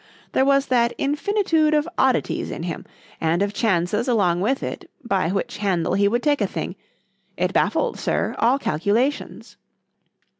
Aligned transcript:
—There 0.31 0.45
was 0.45 0.65
that 0.65 0.93
infinitude 0.97 1.75
of 1.75 1.87
oddities 1.95 2.49
in 2.49 2.63
him, 2.63 2.87
and 3.21 3.43
of 3.43 3.53
chances 3.53 4.07
along 4.07 4.41
with 4.41 4.63
it, 4.63 4.89
by 5.03 5.29
which 5.29 5.57
handle 5.59 5.93
he 5.93 6.07
would 6.07 6.23
take 6.23 6.41
a 6.41 6.47
thing,—it 6.47 7.53
baffled, 7.53 7.99
Sir, 7.99 8.33
all 8.39 8.57
calculations. 8.57 9.57